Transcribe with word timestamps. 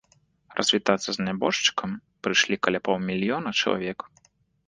Развітацца 0.59 1.09
з 1.15 1.25
нябожчыкам 1.27 1.91
прыйшлі 2.27 2.55
каля 2.67 2.79
паўмільёна 2.89 3.49
чалавек. 3.61 3.99